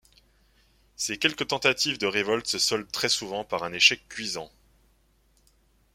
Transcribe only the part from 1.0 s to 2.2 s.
quelques tentatives de